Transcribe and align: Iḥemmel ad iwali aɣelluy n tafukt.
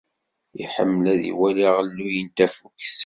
Iḥemmel 0.63 1.05
ad 1.13 1.21
iwali 1.31 1.63
aɣelluy 1.69 2.15
n 2.21 2.27
tafukt. 2.35 2.93